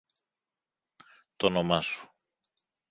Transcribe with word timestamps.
Τ' 1.37 1.43
όνομα 1.45 1.81
σου! 1.81 2.11